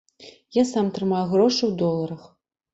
Я 0.57 0.63
сам 0.69 0.89
трымаю 0.97 1.21
грошы 1.35 1.61
ў 1.61 1.81
доларах. 1.85 2.29